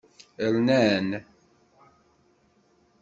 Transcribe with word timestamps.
Rnan. 0.55 1.07